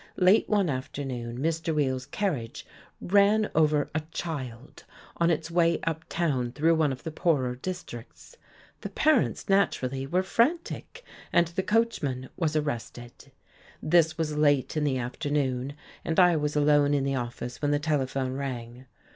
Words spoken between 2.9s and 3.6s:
ran